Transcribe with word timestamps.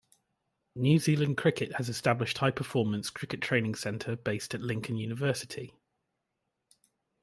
New 0.73 0.97
Zealand 0.97 1.37
Cricket 1.37 1.73
has 1.75 1.87
established 1.87 2.39
High 2.39 2.49
Performance 2.49 3.11
Cricket 3.11 3.39
training 3.39 3.75
centre 3.75 4.15
based 4.15 4.55
at 4.55 4.61
Lincoln 4.63 4.97
University. 4.97 5.75